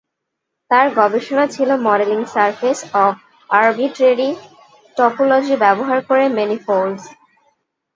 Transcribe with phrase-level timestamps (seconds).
[0.71, 3.13] তার গবেষণা ছিল "modelling surface of
[3.49, 4.29] arbitrary
[4.97, 7.03] topology ব্যবহার করে ম্যানিফোল্ডস"।